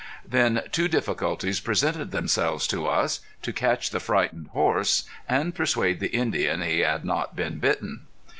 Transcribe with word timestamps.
Then 0.27 0.63
two 0.71 0.87
difficulties 0.87 1.59
presented 1.59 2.09
themselves 2.09 2.65
to 2.65 2.87
us, 2.87 3.19
to 3.43 3.53
catch 3.53 3.91
the 3.91 3.99
frightened 3.99 4.47
horse 4.47 5.03
and 5.29 5.53
persuade 5.53 5.99
the 5.99 6.09
Indian 6.15 6.63
he 6.63 6.79
had 6.79 7.05
not 7.05 7.35
been 7.35 7.59
bitten. 7.59 8.07